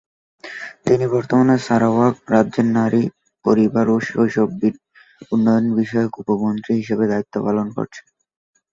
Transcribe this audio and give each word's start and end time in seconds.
তিনি 0.85 1.05
বর্তমানে 1.13 1.55
সারাওয়াক 1.65 2.15
রাজ্যের 2.31 2.67
নারী, 2.75 3.03
পরিবার 3.45 3.85
ও 3.89 4.07
শৈশব 4.07 4.49
উন্নয়ন 5.31 5.65
বিষয়ক 5.79 6.11
উপমন্ত্রী 6.23 6.71
হিসেবে 6.79 7.05
দায়িত্ব 7.07 7.35
পালন 7.45 7.67
করছেন। 7.77 8.05